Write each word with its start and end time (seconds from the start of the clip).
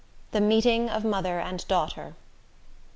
The 0.31 0.41
Meeting 0.41 0.89
Of 0.89 1.05
Mother 1.05 1.39
And 1.39 1.63
Daughter. 1.67 2.15